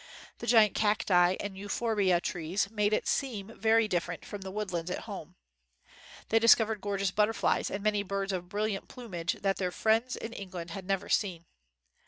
[0.39, 4.89] The giant cacti and eu phorbia trees made it seem very different from the woodlands
[4.89, 5.35] at home.
[6.29, 10.33] They discov ered gorgeous butterflies and many birds of brilliant plumage that their friends in
[10.33, 11.45] Eng 39 WHITE MAN OF WORK land had never seen.